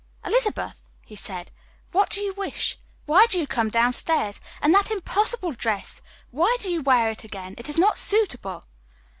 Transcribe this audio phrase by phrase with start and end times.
[0.25, 1.51] "Elizabeth!" he said,
[1.91, 2.79] "what do you wish?
[3.05, 4.41] Why do you come downstairs?
[4.59, 6.01] And that impossible dress!
[6.31, 7.53] Why do you wear it again?
[7.59, 8.63] It is not suitable."